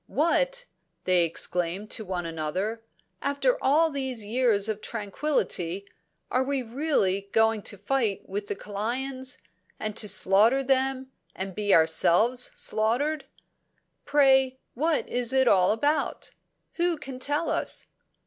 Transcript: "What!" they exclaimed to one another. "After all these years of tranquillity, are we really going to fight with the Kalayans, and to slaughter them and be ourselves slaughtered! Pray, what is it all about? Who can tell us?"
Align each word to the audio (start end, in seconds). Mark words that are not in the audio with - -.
"What!" 0.07 0.65
they 1.03 1.23
exclaimed 1.25 1.91
to 1.91 2.03
one 2.03 2.25
another. 2.25 2.81
"After 3.21 3.59
all 3.63 3.91
these 3.91 4.25
years 4.25 4.67
of 4.67 4.81
tranquillity, 4.81 5.85
are 6.31 6.43
we 6.43 6.63
really 6.63 7.29
going 7.33 7.61
to 7.61 7.77
fight 7.77 8.27
with 8.27 8.47
the 8.47 8.55
Kalayans, 8.55 9.43
and 9.79 9.95
to 9.97 10.07
slaughter 10.09 10.63
them 10.63 11.11
and 11.35 11.53
be 11.53 11.71
ourselves 11.71 12.49
slaughtered! 12.55 13.25
Pray, 14.03 14.57
what 14.73 15.07
is 15.07 15.33
it 15.33 15.47
all 15.47 15.71
about? 15.71 16.33
Who 16.77 16.97
can 16.97 17.19
tell 17.19 17.51
us?" 17.51 17.85